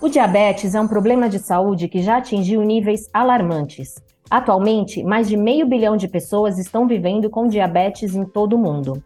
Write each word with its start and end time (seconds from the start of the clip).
O 0.00 0.08
diabetes 0.08 0.76
é 0.76 0.80
um 0.80 0.86
problema 0.86 1.28
de 1.28 1.40
saúde 1.40 1.88
que 1.88 2.00
já 2.00 2.18
atingiu 2.18 2.62
níveis 2.62 3.10
alarmantes. 3.12 3.96
Atualmente, 4.30 5.02
mais 5.02 5.28
de 5.28 5.36
meio 5.36 5.66
bilhão 5.66 5.96
de 5.96 6.06
pessoas 6.06 6.56
estão 6.56 6.86
vivendo 6.86 7.28
com 7.28 7.48
diabetes 7.48 8.14
em 8.14 8.24
todo 8.24 8.52
o 8.52 8.58
mundo. 8.58 9.02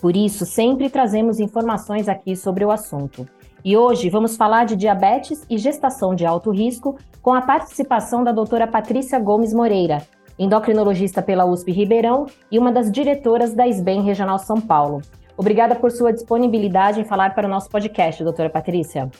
Por 0.00 0.14
isso, 0.14 0.46
sempre 0.46 0.88
trazemos 0.88 1.40
informações 1.40 2.08
aqui 2.08 2.36
sobre 2.36 2.64
o 2.64 2.70
assunto. 2.70 3.26
E 3.64 3.76
hoje 3.76 4.08
vamos 4.08 4.36
falar 4.36 4.66
de 4.66 4.76
diabetes 4.76 5.44
e 5.50 5.58
gestação 5.58 6.14
de 6.14 6.24
alto 6.24 6.52
risco 6.52 6.96
com 7.20 7.34
a 7.34 7.42
participação 7.42 8.22
da 8.22 8.30
doutora 8.30 8.68
Patrícia 8.68 9.18
Gomes 9.18 9.52
Moreira, 9.52 10.06
endocrinologista 10.38 11.20
pela 11.20 11.44
USP 11.44 11.72
Ribeirão 11.72 12.26
e 12.52 12.56
uma 12.56 12.70
das 12.70 12.92
diretoras 12.92 13.52
da 13.52 13.66
SBEM 13.66 14.02
Regional 14.02 14.38
São 14.38 14.60
Paulo. 14.60 15.02
Obrigada 15.36 15.74
por 15.74 15.90
sua 15.90 16.12
disponibilidade 16.12 17.00
em 17.00 17.04
falar 17.04 17.34
para 17.34 17.48
o 17.48 17.50
nosso 17.50 17.68
podcast, 17.68 18.22
doutora 18.22 18.48
Patrícia. 18.48 19.10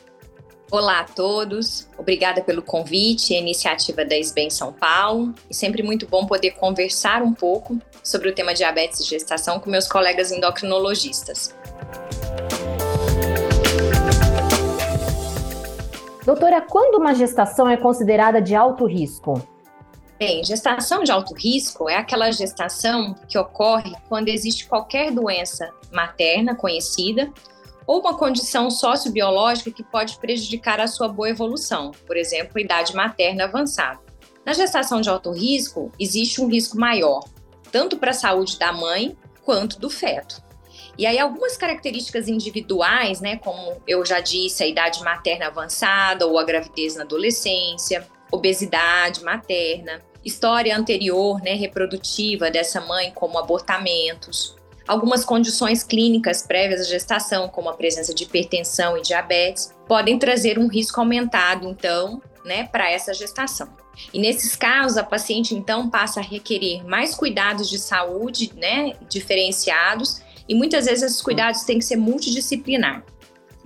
Olá 0.68 0.98
a 0.98 1.04
todos, 1.04 1.88
obrigada 1.96 2.42
pelo 2.42 2.60
convite 2.60 3.32
e 3.32 3.36
a 3.36 3.38
iniciativa 3.38 4.04
da 4.04 4.18
SBEM 4.18 4.50
São 4.50 4.72
Paulo. 4.72 5.32
E 5.48 5.54
sempre 5.54 5.80
muito 5.80 6.08
bom 6.08 6.26
poder 6.26 6.52
conversar 6.52 7.22
um 7.22 7.32
pouco 7.32 7.78
sobre 8.02 8.30
o 8.30 8.34
tema 8.34 8.52
diabetes 8.52 8.98
e 8.98 9.04
gestação 9.04 9.60
com 9.60 9.70
meus 9.70 9.86
colegas 9.86 10.32
endocrinologistas. 10.32 11.54
Doutora, 16.24 16.60
quando 16.60 16.96
uma 16.96 17.14
gestação 17.14 17.68
é 17.68 17.76
considerada 17.76 18.42
de 18.42 18.56
alto 18.56 18.86
risco? 18.86 19.40
Bem, 20.18 20.42
gestação 20.42 21.04
de 21.04 21.12
alto 21.12 21.32
risco 21.34 21.88
é 21.88 21.94
aquela 21.94 22.32
gestação 22.32 23.14
que 23.28 23.38
ocorre 23.38 23.94
quando 24.08 24.28
existe 24.28 24.66
qualquer 24.66 25.12
doença 25.12 25.70
materna 25.92 26.56
conhecida 26.56 27.32
ou 27.86 28.00
uma 28.00 28.16
condição 28.16 28.70
sociobiológica 28.70 29.70
que 29.70 29.84
pode 29.84 30.18
prejudicar 30.18 30.80
a 30.80 30.88
sua 30.88 31.08
boa 31.08 31.30
evolução, 31.30 31.92
por 32.06 32.16
exemplo, 32.16 32.58
idade 32.58 32.94
materna 32.94 33.44
avançada. 33.44 34.00
Na 34.44 34.52
gestação 34.52 35.00
de 35.00 35.08
alto 35.08 35.30
risco, 35.30 35.92
existe 35.98 36.40
um 36.40 36.48
risco 36.48 36.78
maior, 36.78 37.24
tanto 37.70 37.96
para 37.96 38.10
a 38.10 38.14
saúde 38.14 38.58
da 38.58 38.72
mãe 38.72 39.16
quanto 39.44 39.78
do 39.78 39.88
feto. 39.88 40.44
E 40.98 41.04
aí, 41.04 41.18
algumas 41.18 41.56
características 41.56 42.26
individuais, 42.26 43.20
né, 43.20 43.36
como 43.36 43.80
eu 43.86 44.04
já 44.04 44.18
disse, 44.18 44.62
a 44.62 44.66
idade 44.66 45.02
materna 45.02 45.48
avançada 45.48 46.26
ou 46.26 46.38
a 46.38 46.44
gravidez 46.44 46.96
na 46.96 47.02
adolescência, 47.02 48.06
obesidade 48.32 49.22
materna, 49.22 50.00
história 50.24 50.76
anterior, 50.76 51.40
né, 51.42 51.54
reprodutiva 51.54 52.50
dessa 52.50 52.80
mãe, 52.80 53.12
como 53.14 53.38
abortamentos, 53.38 54.56
Algumas 54.86 55.24
condições 55.24 55.82
clínicas 55.82 56.42
prévias 56.42 56.80
à 56.80 56.84
gestação, 56.84 57.48
como 57.48 57.68
a 57.68 57.74
presença 57.74 58.14
de 58.14 58.24
hipertensão 58.24 58.96
e 58.96 59.02
diabetes, 59.02 59.74
podem 59.88 60.18
trazer 60.18 60.58
um 60.58 60.68
risco 60.68 61.00
aumentado, 61.00 61.68
então, 61.68 62.22
né, 62.44 62.64
para 62.64 62.90
essa 62.90 63.12
gestação. 63.12 63.68
E 64.12 64.20
nesses 64.20 64.54
casos, 64.54 64.96
a 64.96 65.02
paciente 65.02 65.54
então 65.54 65.90
passa 65.90 66.20
a 66.20 66.22
requerer 66.22 66.86
mais 66.86 67.14
cuidados 67.14 67.68
de 67.68 67.78
saúde, 67.78 68.52
né, 68.54 68.92
diferenciados, 69.08 70.20
e 70.48 70.54
muitas 70.54 70.84
vezes 70.84 71.02
esses 71.02 71.22
cuidados 71.22 71.62
têm 71.62 71.78
que 71.78 71.84
ser 71.84 71.96
multidisciplinar. 71.96 73.04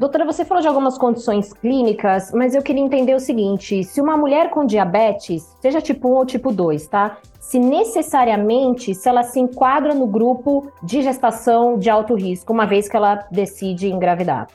Doutora, 0.00 0.24
você 0.24 0.46
falou 0.46 0.62
de 0.62 0.66
algumas 0.66 0.96
condições 0.96 1.52
clínicas, 1.52 2.32
mas 2.32 2.54
eu 2.54 2.62
queria 2.62 2.82
entender 2.82 3.14
o 3.14 3.20
seguinte: 3.20 3.84
se 3.84 4.00
uma 4.00 4.16
mulher 4.16 4.48
com 4.48 4.64
diabetes, 4.64 5.54
seja 5.60 5.78
tipo 5.78 6.08
1 6.08 6.12
ou 6.12 6.24
tipo 6.24 6.50
2, 6.50 6.86
tá? 6.88 7.18
Se 7.38 7.58
necessariamente 7.58 8.94
se 8.94 9.06
ela 9.06 9.22
se 9.22 9.38
enquadra 9.38 9.92
no 9.92 10.06
grupo 10.06 10.72
de 10.82 11.02
gestação 11.02 11.78
de 11.78 11.90
alto 11.90 12.14
risco, 12.14 12.50
uma 12.50 12.64
vez 12.64 12.88
que 12.88 12.96
ela 12.96 13.26
decide 13.30 13.88
engravidar. 13.88 14.48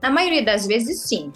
Na 0.00 0.10
maioria 0.10 0.42
das 0.42 0.66
vezes, 0.66 1.02
sim. 1.02 1.30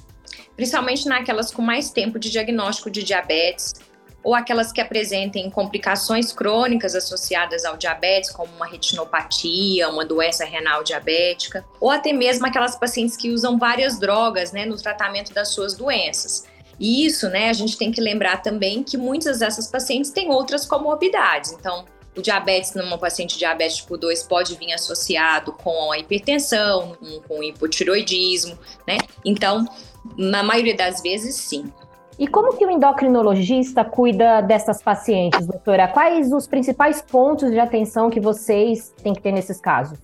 Principalmente 0.56 1.06
naquelas 1.06 1.52
com 1.52 1.60
mais 1.60 1.90
tempo 1.90 2.18
de 2.18 2.30
diagnóstico 2.30 2.90
de 2.90 3.02
diabetes, 3.02 3.74
ou 4.22 4.34
aquelas 4.34 4.70
que 4.72 4.80
apresentem 4.80 5.50
complicações 5.50 6.32
crônicas 6.32 6.94
associadas 6.94 7.64
ao 7.64 7.76
diabetes, 7.76 8.30
como 8.30 8.52
uma 8.54 8.66
retinopatia, 8.66 9.88
uma 9.88 10.04
doença 10.04 10.44
renal 10.44 10.84
diabética, 10.84 11.64
ou 11.80 11.90
até 11.90 12.12
mesmo 12.12 12.46
aquelas 12.46 12.76
pacientes 12.76 13.16
que 13.16 13.30
usam 13.30 13.58
várias 13.58 13.98
drogas 13.98 14.52
né, 14.52 14.66
no 14.66 14.76
tratamento 14.76 15.32
das 15.32 15.48
suas 15.48 15.74
doenças. 15.74 16.44
E 16.78 17.04
isso, 17.04 17.28
né, 17.28 17.50
a 17.50 17.52
gente 17.52 17.76
tem 17.76 17.92
que 17.92 18.00
lembrar 18.00 18.42
também 18.42 18.82
que 18.82 18.96
muitas 18.96 19.40
dessas 19.40 19.66
pacientes 19.66 20.10
têm 20.10 20.30
outras 20.30 20.66
comorbidades. 20.66 21.52
Então, 21.52 21.84
o 22.16 22.22
diabetes 22.22 22.74
numa 22.74 22.98
paciente 22.98 23.38
diabetes 23.38 23.76
tipo 23.76 23.96
2 23.96 24.24
pode 24.24 24.54
vir 24.56 24.72
associado 24.72 25.52
com 25.52 25.92
a 25.92 25.98
hipertensão, 25.98 26.96
com 27.26 27.38
o 27.38 27.42
hipotiroidismo, 27.42 28.58
né? 28.86 28.98
Então, 29.24 29.66
na 30.16 30.42
maioria 30.42 30.76
das 30.76 31.02
vezes, 31.02 31.36
sim. 31.36 31.72
E 32.20 32.28
como 32.28 32.54
que 32.54 32.66
o 32.66 32.70
endocrinologista 32.70 33.82
cuida 33.82 34.42
dessas 34.42 34.82
pacientes, 34.82 35.46
doutora? 35.46 35.88
Quais 35.88 36.30
os 36.34 36.46
principais 36.46 37.00
pontos 37.00 37.50
de 37.50 37.58
atenção 37.58 38.10
que 38.10 38.20
vocês 38.20 38.92
têm 39.02 39.14
que 39.14 39.22
ter 39.22 39.32
nesses 39.32 39.58
casos? 39.58 39.98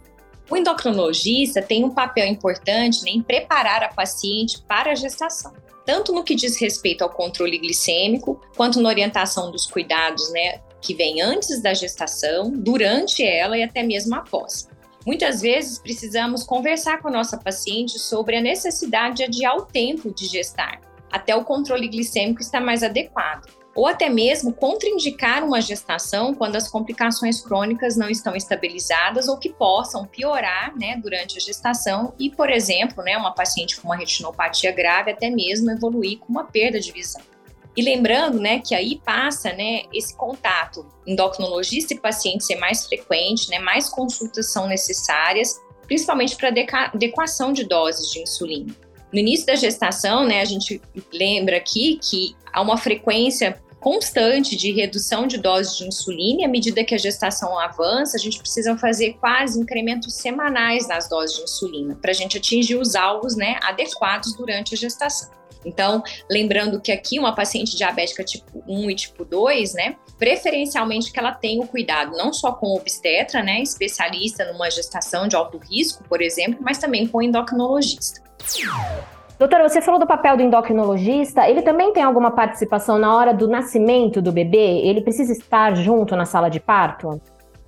O 0.50 0.56
endocrinologista 0.56 1.60
tem 1.60 1.84
um 1.84 1.90
papel 1.90 2.26
importante 2.26 3.04
né, 3.04 3.10
em 3.10 3.22
preparar 3.22 3.82
a 3.82 3.88
paciente 3.88 4.62
para 4.66 4.92
a 4.92 4.94
gestação, 4.94 5.52
tanto 5.84 6.10
no 6.10 6.24
que 6.24 6.34
diz 6.34 6.58
respeito 6.58 7.02
ao 7.02 7.10
controle 7.10 7.58
glicêmico, 7.58 8.40
quanto 8.56 8.80
na 8.80 8.88
orientação 8.88 9.50
dos 9.50 9.66
cuidados 9.66 10.32
né, 10.32 10.60
que 10.80 10.94
vem 10.94 11.20
antes 11.20 11.60
da 11.60 11.74
gestação, 11.74 12.50
durante 12.50 13.22
ela 13.22 13.58
e 13.58 13.62
até 13.62 13.82
mesmo 13.82 14.14
após. 14.14 14.70
Muitas 15.04 15.42
vezes 15.42 15.78
precisamos 15.78 16.44
conversar 16.44 17.02
com 17.02 17.08
a 17.08 17.12
nossa 17.12 17.36
paciente 17.36 17.98
sobre 17.98 18.38
a 18.38 18.40
necessidade 18.40 19.16
de 19.16 19.24
adiar 19.24 19.56
o 19.58 19.66
tempo 19.66 20.10
de 20.14 20.24
gestar, 20.24 20.80
até 21.10 21.34
o 21.34 21.44
controle 21.44 21.88
glicêmico 21.88 22.40
está 22.40 22.60
mais 22.60 22.82
adequado. 22.82 23.46
Ou 23.74 23.86
até 23.86 24.08
mesmo 24.08 24.54
contraindicar 24.54 25.44
uma 25.44 25.60
gestação 25.60 26.34
quando 26.34 26.56
as 26.56 26.66
complicações 26.66 27.42
crônicas 27.42 27.94
não 27.94 28.08
estão 28.08 28.34
estabilizadas 28.34 29.28
ou 29.28 29.36
que 29.36 29.50
possam 29.50 30.06
piorar 30.06 30.74
né, 30.78 30.96
durante 30.96 31.36
a 31.36 31.40
gestação 31.40 32.14
e, 32.18 32.30
por 32.30 32.48
exemplo, 32.48 33.04
né, 33.04 33.18
uma 33.18 33.34
paciente 33.34 33.78
com 33.78 33.88
uma 33.88 33.96
retinopatia 33.96 34.72
grave 34.72 35.10
até 35.10 35.28
mesmo 35.28 35.70
evoluir 35.70 36.18
com 36.18 36.32
uma 36.32 36.44
perda 36.44 36.80
de 36.80 36.90
visão. 36.90 37.20
E 37.76 37.82
lembrando, 37.82 38.40
né, 38.40 38.60
que 38.60 38.74
aí 38.74 38.98
passa, 39.04 39.52
né, 39.52 39.82
esse 39.92 40.16
contato 40.16 40.86
endocrinologista 41.06 41.92
e 41.92 42.00
paciente 42.00 42.44
ser 42.44 42.56
mais 42.56 42.86
frequente, 42.86 43.50
né, 43.50 43.58
mais 43.58 43.90
consultas 43.90 44.50
são 44.50 44.66
necessárias, 44.66 45.60
principalmente 45.86 46.34
para 46.34 46.48
adequação 46.94 47.52
de 47.52 47.64
doses 47.64 48.10
de 48.10 48.20
insulina. 48.20 48.74
No 49.12 49.18
início 49.18 49.46
da 49.46 49.54
gestação, 49.54 50.26
né, 50.26 50.40
a 50.40 50.44
gente 50.44 50.80
lembra 51.12 51.56
aqui 51.56 51.98
que 52.02 52.34
há 52.52 52.60
uma 52.60 52.76
frequência 52.76 53.60
constante 53.80 54.56
de 54.56 54.72
redução 54.72 55.28
de 55.28 55.38
doses 55.38 55.76
de 55.76 55.86
insulina 55.86 56.42
e 56.42 56.44
à 56.44 56.48
medida 56.48 56.82
que 56.82 56.94
a 56.94 56.98
gestação 56.98 57.56
avança, 57.58 58.16
a 58.16 58.20
gente 58.20 58.38
precisa 58.38 58.76
fazer 58.76 59.12
quase 59.20 59.60
incrementos 59.60 60.14
semanais 60.14 60.88
nas 60.88 61.08
doses 61.08 61.36
de 61.36 61.42
insulina 61.44 61.94
para 61.94 62.10
a 62.10 62.14
gente 62.14 62.36
atingir 62.36 62.74
os 62.74 62.96
alvos 62.96 63.36
né, 63.36 63.60
adequados 63.62 64.34
durante 64.34 64.74
a 64.74 64.76
gestação. 64.76 65.30
Então, 65.64 66.02
lembrando 66.30 66.80
que 66.80 66.92
aqui 66.92 67.18
uma 67.18 67.34
paciente 67.34 67.76
diabética 67.76 68.24
tipo 68.24 68.62
1 68.66 68.90
e 68.90 68.94
tipo 68.94 69.24
2, 69.24 69.74
né, 69.74 69.96
preferencialmente 70.18 71.12
que 71.12 71.18
ela 71.18 71.32
tenha 71.32 71.62
o 71.62 71.68
cuidado 71.68 72.16
não 72.16 72.32
só 72.32 72.52
com 72.52 72.74
obstetra, 72.74 73.42
né, 73.42 73.60
especialista 73.60 74.50
numa 74.52 74.70
gestação 74.70 75.26
de 75.26 75.36
alto 75.36 75.58
risco, 75.58 76.02
por 76.08 76.22
exemplo, 76.22 76.58
mas 76.60 76.78
também 76.78 77.06
com 77.06 77.20
endocrinologista. 77.20 78.25
Doutora, 79.38 79.68
você 79.68 79.82
falou 79.82 80.00
do 80.00 80.06
papel 80.06 80.36
do 80.36 80.42
endocrinologista. 80.42 81.48
Ele 81.48 81.60
também 81.60 81.92
tem 81.92 82.02
alguma 82.02 82.30
participação 82.30 82.98
na 82.98 83.14
hora 83.14 83.34
do 83.34 83.46
nascimento 83.46 84.22
do 84.22 84.32
bebê? 84.32 84.80
Ele 84.82 85.02
precisa 85.02 85.32
estar 85.32 85.74
junto 85.76 86.16
na 86.16 86.24
sala 86.24 86.48
de 86.48 86.58
parto? 86.58 87.20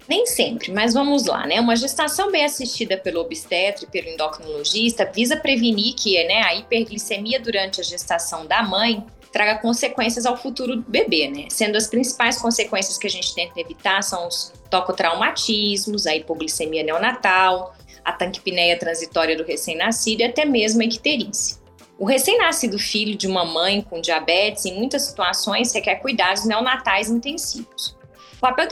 Nem 0.08 0.25
sempre, 0.25 0.72
mas 0.72 0.94
vamos 0.94 1.26
lá, 1.26 1.46
né? 1.46 1.60
Uma 1.60 1.76
gestação 1.76 2.32
bem 2.32 2.42
assistida 2.42 2.96
pelo 2.96 3.20
obstetra 3.20 3.84
e 3.84 3.88
pelo 3.88 4.08
endocrinologista 4.08 5.04
visa 5.04 5.36
prevenir 5.36 5.94
que 5.94 6.25
né, 6.25 6.40
a 6.44 6.54
hiperglicemia 6.54 7.38
durante 7.38 7.82
a 7.82 7.84
gestação 7.84 8.46
da 8.46 8.62
mãe 8.62 9.04
traga 9.31 9.60
consequências 9.60 10.24
ao 10.24 10.38
futuro 10.38 10.76
do 10.76 10.90
bebê, 10.90 11.28
né? 11.28 11.48
Sendo 11.50 11.76
as 11.76 11.86
principais 11.86 12.38
consequências 12.38 12.96
que 12.96 13.06
a 13.06 13.10
gente 13.10 13.34
tenta 13.34 13.60
evitar 13.60 14.02
são 14.02 14.26
os 14.26 14.50
tocotraumatismos, 14.70 16.06
a 16.06 16.16
hipoglicemia 16.16 16.82
neonatal, 16.82 17.74
a 18.08 18.12
tanquipneia 18.12 18.78
transitória 18.78 19.37
do 19.37 19.44
recém-nascido 19.44 20.22
e 20.22 20.25
até 20.25 20.44
mesmo 20.44 20.81
a 20.81 20.84
icterícia. 20.84 21.58
O 21.99 22.06
recém-nascido 22.06 22.78
filho 22.78 23.16
de 23.16 23.26
uma 23.26 23.44
mãe 23.44 23.82
com 23.82 24.00
diabetes, 24.00 24.64
em 24.64 24.75
muitas 24.75 25.02
situações, 25.02 25.75
requer 25.75 25.96
cuidados 25.96 26.44
neonatais 26.44 27.10
intensivos. 27.10 27.96
O 28.37 28.40
papel 28.40 28.69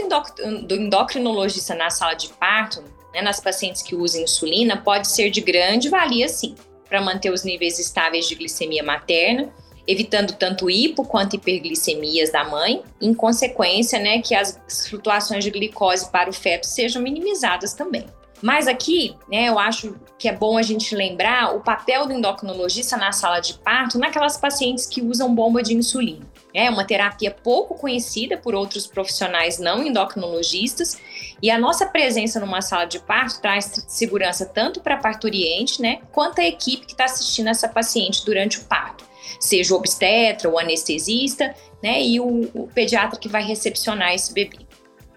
do 0.63 0.75
endocrinologista 0.77 1.75
na 1.75 1.91
sala 1.91 2.15
de 2.15 2.29
parto, 2.29 2.83
né, 3.13 3.21
nas 3.21 3.41
pacientes 3.41 3.83
que 3.83 3.95
usam 3.95 4.23
insulina, 4.23 4.77
pode 4.77 5.09
ser 5.09 5.29
de 5.29 5.41
grande 5.41 5.89
valia, 5.89 6.29
sim, 6.29 6.55
para 6.89 7.03
manter 7.03 7.31
os 7.31 7.43
níveis 7.43 7.79
estáveis 7.79 8.29
de 8.29 8.37
glicemia 8.37 8.83
materna, 8.83 9.53
evitando 9.89 10.33
tanto 10.33 10.71
hipo 10.71 11.05
quanto 11.05 11.37
hiperglicemias 11.37 12.31
da 12.31 12.45
mãe, 12.45 12.83
em 13.01 13.13
consequência, 13.13 13.99
né, 13.99 14.23
que 14.23 14.35
as 14.35 14.59
flutuações 14.89 15.45
de 15.45 15.51
glicose 15.51 16.11
para 16.11 16.31
o 16.31 16.33
feto 16.33 16.65
sejam 16.65 17.03
minimizadas 17.03 17.75
também. 17.75 18.07
Mas 18.43 18.69
aqui, 18.69 19.17
né, 19.31 19.49
eu 19.49 19.59
acho 19.59 19.97
que 20.19 20.29
é 20.29 20.33
bom 20.33 20.59
a 20.59 20.63
gente 20.63 20.95
lembrar 20.95 21.55
o 21.55 21.61
papel 21.61 22.07
do 22.07 22.13
endocrinologista 22.13 22.97
na 22.97 23.13
sala 23.13 23.41
de 23.41 23.55
parto 23.55 23.99
naquelas 23.99 24.37
pacientes 24.37 24.87
que 24.87 25.03
usam 25.03 25.35
bomba 25.35 25.63
de 25.63 25.75
insulina. 25.75 26.27
É 26.53 26.71
uma 26.71 26.85
terapia 26.85 27.31
pouco 27.31 27.75
conhecida 27.75 28.37
por 28.37 28.55
outros 28.55 28.87
profissionais 28.87 29.59
não 29.59 29.83
endocrinologistas 29.83 30.99
e 31.43 31.51
a 31.51 31.59
nossa 31.59 31.87
presença 31.87 32.41
numa 32.41 32.63
sala 32.63 32.85
de 32.85 32.99
parto 32.99 33.41
traz 33.41 33.85
segurança 33.89 34.47
tanto 34.47 34.81
para 34.81 34.95
a 34.95 34.99
parturiente, 34.99 35.81
né, 35.81 36.01
quanto 36.13 36.41
a 36.41 36.45
equipe 36.45 36.87
que 36.87 36.93
está 36.93 37.05
assistindo 37.05 37.49
essa 37.49 37.69
paciente 37.69 38.25
durante 38.25 38.59
o 38.59 38.65
parto, 38.65 39.05
seja 39.41 39.75
o 39.75 39.77
obstetra, 39.77 40.49
o 40.49 40.59
anestesista, 40.59 41.55
né, 41.83 42.03
e 42.03 42.21
o, 42.21 42.51
o 42.55 42.69
pediatra 42.69 43.19
que 43.19 43.29
vai 43.29 43.43
recepcionar 43.43 44.15
esse 44.15 44.33
bebê. 44.33 44.66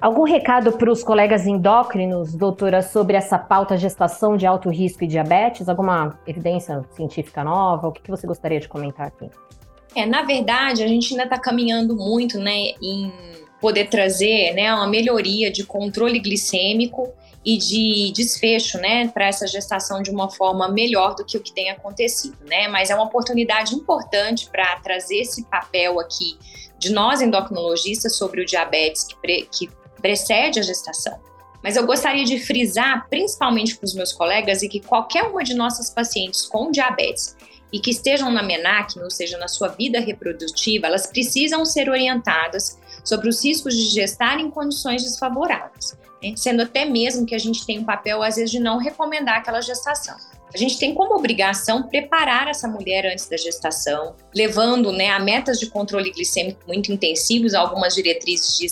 Algum 0.01 0.23
recado 0.23 0.71
para 0.71 0.89
os 0.89 1.03
colegas 1.03 1.45
endócrinos, 1.45 2.33
doutora, 2.33 2.81
sobre 2.81 3.17
essa 3.17 3.37
pauta 3.37 3.75
gestação 3.75 4.37
de 4.37 4.45
alto 4.45 4.69
risco 4.69 5.03
e 5.03 5.07
diabetes? 5.07 5.67
Alguma 5.67 6.17
evidência 6.25 6.85
científica 6.95 7.43
nova? 7.43 7.89
O 7.89 7.91
que, 7.91 8.01
que 8.03 8.09
você 8.09 8.25
gostaria 8.25 8.61
de 8.61 8.69
comentar 8.69 9.07
aqui? 9.07 9.29
É, 9.93 10.05
na 10.05 10.21
verdade, 10.21 10.83
a 10.83 10.87
gente 10.87 11.11
ainda 11.11 11.23
está 11.23 11.37
caminhando 11.37 11.97
muito 11.97 12.39
né, 12.39 12.71
em 12.81 13.11
poder 13.59 13.89
trazer 13.89 14.53
né, 14.53 14.73
uma 14.73 14.87
melhoria 14.87 15.51
de 15.51 15.65
controle 15.65 16.17
glicêmico 16.19 17.11
e 17.43 17.57
de 17.57 18.13
desfecho 18.13 18.77
né, 18.77 19.09
para 19.09 19.25
essa 19.27 19.47
gestação 19.47 20.01
de 20.01 20.11
uma 20.11 20.29
forma 20.29 20.69
melhor 20.69 21.13
do 21.13 21.25
que 21.25 21.35
o 21.35 21.41
que 21.41 21.51
tem 21.51 21.71
acontecido. 21.71 22.37
Né? 22.45 22.69
Mas 22.69 22.89
é 22.89 22.95
uma 22.95 23.03
oportunidade 23.03 23.75
importante 23.75 24.49
para 24.49 24.77
trazer 24.77 25.17
esse 25.17 25.43
papel 25.43 25.99
aqui 25.99 26.37
de 26.77 26.93
nós 26.93 27.21
endocrinologistas 27.21 28.15
sobre 28.15 28.41
o 28.41 28.45
diabetes 28.45 29.03
que, 29.03 29.15
pre, 29.17 29.49
que 29.51 29.67
precede 29.99 30.59
a 30.59 30.63
gestação. 30.63 31.19
Mas 31.61 31.75
eu 31.75 31.85
gostaria 31.85 32.23
de 32.23 32.39
frisar, 32.39 33.07
principalmente 33.09 33.75
para 33.75 33.85
os 33.85 33.93
meus 33.93 34.13
colegas, 34.13 34.63
e 34.63 34.69
que 34.69 34.79
qualquer 34.79 35.23
uma 35.23 35.43
de 35.43 35.53
nossas 35.53 35.89
pacientes 35.89 36.45
com 36.45 36.71
diabetes 36.71 37.35
e 37.71 37.79
que 37.79 37.91
estejam 37.91 38.31
na 38.31 38.41
MENAC, 38.41 38.99
ou 38.99 39.11
seja, 39.11 39.37
na 39.37 39.47
sua 39.47 39.67
vida 39.67 39.99
reprodutiva, 39.99 40.87
elas 40.87 41.05
precisam 41.05 41.65
ser 41.65 41.89
orientadas 41.89 42.79
sobre 43.03 43.29
os 43.29 43.43
riscos 43.43 43.75
de 43.75 43.89
gestar 43.89 44.39
em 44.39 44.49
condições 44.49 45.03
desfavoráveis, 45.03 45.97
né? 46.23 46.33
sendo 46.35 46.63
até 46.63 46.85
mesmo 46.85 47.25
que 47.25 47.35
a 47.35 47.39
gente 47.39 47.65
tem 47.65 47.79
um 47.79 47.83
papel, 47.83 48.23
às 48.23 48.37
vezes, 48.37 48.51
de 48.51 48.59
não 48.59 48.77
recomendar 48.77 49.37
aquela 49.37 49.61
gestação. 49.61 50.15
A 50.53 50.57
gente 50.57 50.79
tem 50.79 50.95
como 50.95 51.15
obrigação 51.15 51.83
preparar 51.83 52.47
essa 52.47 52.67
mulher 52.67 53.05
antes 53.05 53.27
da 53.27 53.37
gestação, 53.37 54.15
levando 54.33 54.91
né, 54.91 55.09
a 55.09 55.19
metas 55.19 55.59
de 55.59 55.67
controle 55.67 56.11
glicêmico 56.11 56.61
muito 56.65 56.91
intensivos, 56.91 57.53
algumas 57.53 57.93
diretrizes 57.93 58.57
de 58.57 58.67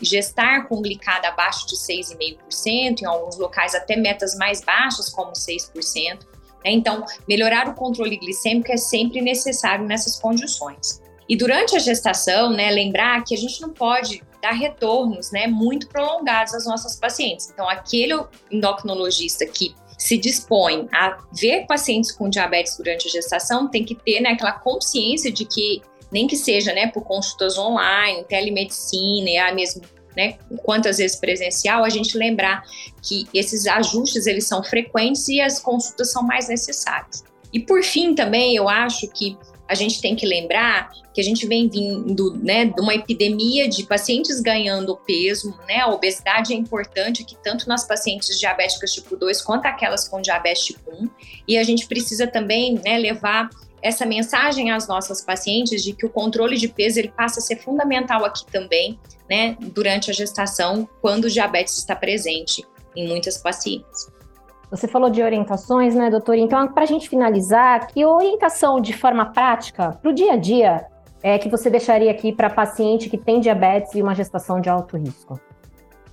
gestar 0.00 0.66
com 0.68 0.80
glicada 0.80 1.28
abaixo 1.28 1.66
de 1.66 1.76
6,5%, 1.76 3.02
em 3.02 3.04
alguns 3.04 3.36
locais 3.36 3.74
até 3.74 3.94
metas 3.94 4.34
mais 4.36 4.62
baixas, 4.62 5.10
como 5.10 5.32
6%. 5.32 6.18
Né? 6.64 6.70
Então, 6.72 7.04
melhorar 7.28 7.68
o 7.68 7.74
controle 7.74 8.16
glicêmico 8.16 8.72
é 8.72 8.78
sempre 8.78 9.20
necessário 9.20 9.84
nessas 9.84 10.18
condições. 10.18 11.02
E 11.28 11.36
durante 11.36 11.76
a 11.76 11.78
gestação, 11.78 12.50
né, 12.50 12.70
lembrar 12.70 13.22
que 13.22 13.34
a 13.34 13.38
gente 13.38 13.60
não 13.60 13.68
pode 13.68 14.22
dar 14.40 14.52
retornos 14.52 15.30
né, 15.30 15.46
muito 15.46 15.88
prolongados 15.88 16.54
às 16.54 16.64
nossas 16.64 16.96
pacientes. 16.96 17.50
Então, 17.52 17.68
aquele 17.68 18.18
endocrinologista 18.50 19.44
que 19.44 19.74
se 19.98 20.16
dispõe 20.16 20.88
a 20.94 21.18
ver 21.32 21.66
pacientes 21.66 22.12
com 22.12 22.30
diabetes 22.30 22.76
durante 22.76 23.08
a 23.08 23.10
gestação 23.10 23.68
tem 23.68 23.84
que 23.84 23.96
ter 23.96 24.20
né, 24.20 24.30
aquela 24.30 24.52
consciência 24.52 25.30
de 25.30 25.44
que, 25.44 25.82
nem 26.10 26.28
que 26.28 26.36
seja 26.36 26.72
né, 26.72 26.86
por 26.86 27.02
consultas 27.02 27.58
online, 27.58 28.24
telemedicina 28.24 29.28
e 29.28 29.36
a 29.36 29.52
mesmo 29.52 29.82
né, 30.16 30.38
quantas 30.64 30.98
vezes 30.98 31.16
presencial, 31.16 31.84
a 31.84 31.88
gente 31.88 32.16
lembrar 32.16 32.62
que 33.02 33.28
esses 33.34 33.66
ajustes 33.66 34.26
eles 34.26 34.46
são 34.46 34.62
frequentes 34.62 35.28
e 35.28 35.40
as 35.40 35.60
consultas 35.60 36.12
são 36.12 36.22
mais 36.22 36.48
necessárias. 36.48 37.24
E 37.52 37.60
por 37.60 37.82
fim 37.82 38.14
também 38.14 38.54
eu 38.54 38.68
acho 38.68 39.08
que 39.08 39.36
a 39.68 39.74
gente 39.74 40.00
tem 40.00 40.16
que 40.16 40.24
lembrar 40.24 40.90
que 41.12 41.20
a 41.20 41.24
gente 41.24 41.46
vem 41.46 41.68
vindo 41.68 42.34
né, 42.42 42.64
de 42.64 42.80
uma 42.80 42.94
epidemia 42.94 43.68
de 43.68 43.84
pacientes 43.84 44.40
ganhando 44.40 44.96
peso, 44.96 45.54
né? 45.66 45.80
A 45.80 45.88
obesidade 45.88 46.54
é 46.54 46.56
importante 46.56 47.22
aqui, 47.22 47.36
tanto 47.42 47.68
nas 47.68 47.86
pacientes 47.86 48.38
diabéticas 48.40 48.92
tipo 48.92 49.16
2 49.16 49.42
quanto 49.42 49.66
aquelas 49.66 50.08
com 50.08 50.22
diabetes 50.22 50.64
tipo 50.64 50.90
1. 50.90 51.10
E 51.46 51.58
a 51.58 51.64
gente 51.64 51.86
precisa 51.86 52.26
também 52.26 52.80
né, 52.82 52.96
levar 52.96 53.50
essa 53.82 54.06
mensagem 54.06 54.70
às 54.70 54.88
nossas 54.88 55.22
pacientes 55.22 55.84
de 55.84 55.92
que 55.92 56.06
o 56.06 56.10
controle 56.10 56.56
de 56.56 56.68
peso 56.68 56.98
ele 56.98 57.08
passa 57.08 57.40
a 57.40 57.42
ser 57.42 57.56
fundamental 57.56 58.24
aqui 58.24 58.44
também, 58.46 58.98
né, 59.28 59.56
durante 59.60 60.10
a 60.10 60.14
gestação, 60.14 60.88
quando 61.00 61.26
o 61.26 61.30
diabetes 61.30 61.76
está 61.76 61.94
presente 61.94 62.64
em 62.96 63.06
muitas 63.06 63.36
pacientes. 63.38 64.08
Você 64.70 64.86
falou 64.86 65.08
de 65.08 65.22
orientações, 65.22 65.94
né, 65.94 66.10
doutor? 66.10 66.36
Então, 66.36 66.68
para 66.68 66.82
a 66.82 66.86
gente 66.86 67.08
finalizar, 67.08 67.86
que 67.86 68.04
orientação 68.04 68.80
de 68.80 68.92
forma 68.92 69.26
prática 69.26 69.98
para 70.02 70.10
o 70.10 70.14
dia 70.14 70.32
a 70.34 70.36
dia 70.36 70.86
é 71.22 71.38
que 71.38 71.48
você 71.48 71.70
deixaria 71.70 72.10
aqui 72.10 72.32
para 72.32 72.50
paciente 72.50 73.08
que 73.08 73.16
tem 73.16 73.40
diabetes 73.40 73.94
e 73.94 74.02
uma 74.02 74.14
gestação 74.14 74.60
de 74.60 74.68
alto 74.68 74.96
risco? 74.96 75.40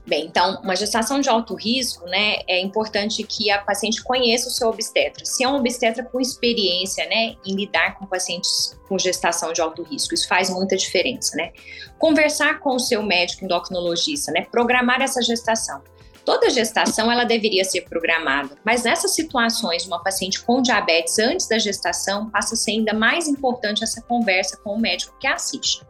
Bem, 0.08 0.26
então, 0.28 0.62
uma 0.62 0.76
gestação 0.76 1.20
de 1.20 1.28
alto 1.28 1.56
risco, 1.56 2.06
né, 2.06 2.38
é 2.48 2.62
importante 2.62 3.24
que 3.24 3.50
a 3.50 3.60
paciente 3.60 4.04
conheça 4.04 4.48
o 4.48 4.52
seu 4.52 4.70
obstetra. 4.70 5.26
Se 5.26 5.44
é 5.44 5.50
um 5.50 5.56
obstetra 5.56 6.04
com 6.04 6.22
experiência, 6.22 7.08
né, 7.08 7.36
em 7.44 7.56
lidar 7.56 7.98
com 7.98 8.06
pacientes 8.06 8.80
com 8.88 9.00
gestação 9.00 9.52
de 9.52 9.62
alto 9.62 9.82
risco, 9.82 10.14
isso 10.14 10.28
faz 10.28 10.48
muita 10.52 10.78
diferença, 10.78 11.36
né? 11.36 11.52
Conversar 11.98 12.60
com 12.60 12.76
o 12.76 12.80
seu 12.80 13.02
médico 13.02 13.46
endocrinologista, 13.46 14.32
né, 14.32 14.46
programar 14.52 15.02
essa 15.02 15.24
gestação. 15.24 15.82
Toda 16.26 16.50
gestação 16.50 17.12
ela 17.12 17.24
deveria 17.24 17.64
ser 17.64 17.82
programada, 17.82 18.58
mas 18.66 18.84
nessas 18.84 19.14
situações, 19.14 19.86
uma 19.86 20.02
paciente 20.02 20.42
com 20.42 20.62
diabetes 20.62 21.20
antes 21.20 21.48
da 21.48 21.60
gestação 21.60 22.30
passa 22.32 22.56
a 22.56 22.58
ser 22.58 22.72
ainda 22.72 22.94
mais 22.94 23.28
importante 23.28 23.84
essa 23.84 24.02
conversa 24.02 24.58
com 24.58 24.72
o 24.72 24.80
médico 24.80 25.16
que 25.20 25.28
assiste. 25.28 25.82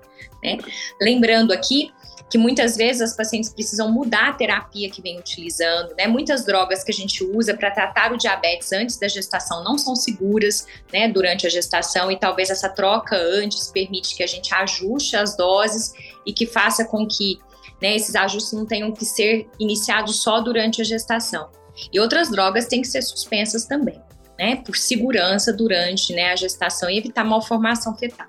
Né? 0.43 0.57
Lembrando 1.01 1.53
aqui 1.53 1.91
que 2.29 2.37
muitas 2.37 2.75
vezes 2.75 3.01
as 3.01 3.15
pacientes 3.15 3.53
precisam 3.53 3.91
mudar 3.91 4.29
a 4.29 4.33
terapia 4.33 4.89
que 4.89 5.01
vem 5.01 5.19
utilizando, 5.19 5.93
né? 5.95 6.07
Muitas 6.07 6.43
drogas 6.43 6.83
que 6.83 6.91
a 6.91 6.93
gente 6.93 7.23
usa 7.23 7.53
para 7.53 7.69
tratar 7.69 8.11
o 8.11 8.17
diabetes 8.17 8.71
antes 8.71 8.97
da 8.97 9.07
gestação 9.07 9.63
não 9.63 9.77
são 9.77 9.95
seguras, 9.95 10.65
né, 10.91 11.07
durante 11.07 11.45
a 11.45 11.49
gestação 11.49 12.11
e 12.11 12.17
talvez 12.17 12.49
essa 12.49 12.67
troca 12.67 13.15
antes 13.15 13.69
permite 13.69 14.15
que 14.15 14.23
a 14.23 14.27
gente 14.27 14.53
ajuste 14.53 15.15
as 15.15 15.37
doses 15.37 15.93
e 16.25 16.33
que 16.33 16.47
faça 16.47 16.83
com 16.83 17.07
que 17.07 17.39
né, 17.81 17.95
esses 17.95 18.16
ajustes 18.16 18.54
não 18.54 18.66
tenham 18.66 18.92
que 18.92 19.06
ser 19.06 19.47
iniciados 19.59 20.21
só 20.21 20.40
durante 20.40 20.81
a 20.81 20.85
gestação. 20.85 21.49
E 21.92 21.99
outras 21.99 22.30
drogas 22.30 22.68
têm 22.68 22.81
que 22.81 22.88
ser 22.88 23.02
suspensas 23.02 23.66
também, 23.66 24.02
né, 24.40 24.57
por 24.57 24.76
segurança 24.76 25.52
durante 25.52 26.14
né, 26.14 26.31
a 26.31 26.35
gestação 26.35 26.90
e 26.90 26.97
evitar 26.97 27.23
malformação 27.23 27.95
fetal. 27.97 28.28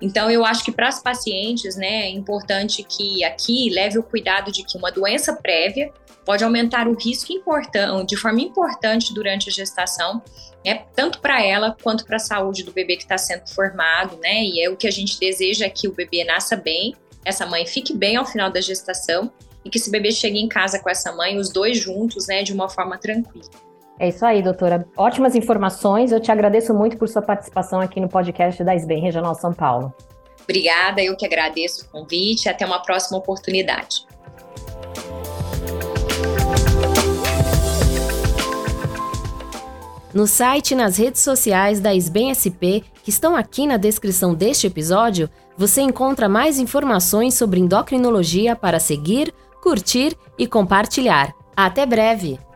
Então, 0.00 0.30
eu 0.30 0.44
acho 0.44 0.64
que 0.64 0.72
para 0.72 0.88
as 0.88 1.02
pacientes, 1.02 1.76
né, 1.76 2.04
é 2.04 2.10
importante 2.10 2.82
que 2.82 3.22
aqui 3.24 3.68
leve 3.70 3.98
o 3.98 4.02
cuidado 4.02 4.50
de 4.50 4.64
que 4.64 4.78
uma 4.78 4.90
doença 4.90 5.34
prévia 5.34 5.92
pode 6.24 6.44
aumentar 6.44 6.88
o 6.88 6.94
risco 6.94 7.32
de 8.06 8.16
forma 8.16 8.40
importante 8.40 9.12
durante 9.12 9.50
a 9.50 9.52
gestação, 9.52 10.22
né, 10.64 10.84
tanto 10.94 11.20
para 11.20 11.44
ela 11.44 11.76
quanto 11.82 12.04
para 12.06 12.16
a 12.16 12.20
saúde 12.20 12.62
do 12.62 12.72
bebê 12.72 12.96
que 12.96 13.02
está 13.02 13.18
sendo 13.18 13.46
formado, 13.48 14.16
né, 14.16 14.42
e 14.44 14.64
é 14.64 14.70
o 14.70 14.76
que 14.76 14.86
a 14.86 14.90
gente 14.90 15.18
deseja 15.18 15.68
que 15.68 15.88
o 15.88 15.92
bebê 15.92 16.24
nasça 16.24 16.56
bem, 16.56 16.94
essa 17.24 17.46
mãe 17.46 17.66
fique 17.66 17.94
bem 17.94 18.16
ao 18.16 18.24
final 18.24 18.50
da 18.50 18.60
gestação 18.60 19.30
e 19.64 19.70
que 19.70 19.78
esse 19.78 19.90
bebê 19.90 20.10
chegue 20.10 20.38
em 20.38 20.48
casa 20.48 20.78
com 20.78 20.88
essa 20.88 21.12
mãe, 21.12 21.36
os 21.36 21.50
dois 21.50 21.78
juntos, 21.78 22.26
né, 22.26 22.42
de 22.42 22.52
uma 22.52 22.68
forma 22.68 22.96
tranquila. 22.98 23.48
É 23.98 24.08
isso 24.08 24.24
aí, 24.24 24.42
doutora. 24.42 24.86
Ótimas 24.96 25.34
informações. 25.34 26.10
Eu 26.10 26.20
te 26.20 26.32
agradeço 26.32 26.72
muito 26.72 26.96
por 26.96 27.06
sua 27.06 27.20
participação 27.20 27.80
aqui 27.80 28.00
no 28.00 28.08
podcast 28.08 28.64
da 28.64 28.74
SBEM 28.74 29.02
Regional 29.02 29.34
São 29.34 29.52
Paulo. 29.52 29.94
Obrigada, 30.42 31.02
eu 31.02 31.14
que 31.14 31.26
agradeço 31.26 31.84
o 31.84 31.88
convite. 31.90 32.48
Até 32.48 32.64
uma 32.64 32.80
próxima 32.80 33.18
oportunidade. 33.18 34.06
No 40.12 40.26
site 40.26 40.72
e 40.72 40.74
nas 40.74 40.96
redes 40.96 41.22
sociais 41.22 41.78
da 41.78 41.94
SBEM 41.94 42.34
SP, 42.34 42.82
que 43.04 43.10
estão 43.10 43.36
aqui 43.36 43.66
na 43.66 43.76
descrição 43.76 44.34
deste 44.34 44.66
episódio, 44.66 45.30
você 45.56 45.80
encontra 45.82 46.28
mais 46.28 46.58
informações 46.58 47.34
sobre 47.34 47.60
endocrinologia 47.60 48.56
para 48.56 48.80
seguir, 48.80 49.32
curtir 49.62 50.16
e 50.36 50.46
compartilhar. 50.48 51.32
Até 51.56 51.86
breve! 51.86 52.49